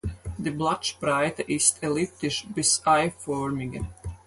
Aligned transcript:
Die 0.39 0.49
Blattspreite 0.49 1.43
ist 1.43 1.83
elliptisch 1.83 2.47
bis 2.55 2.81
eiförmige. 2.87 3.85